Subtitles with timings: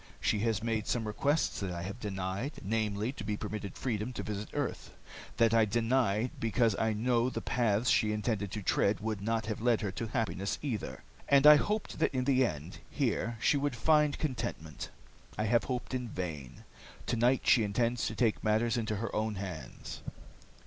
[0.19, 4.23] She has made some requests that I have denied, namely, to be permitted freedom to
[4.23, 4.95] visit earth.
[5.37, 9.61] That I denied because I knew the paths she intended to tread would not have
[9.61, 13.75] led her to happiness either, and I hoped that in the end, here she would
[13.75, 14.89] find contentment.
[15.37, 16.63] I have hoped in vain.
[17.05, 20.01] Tonight she intends to take matters into her own hands."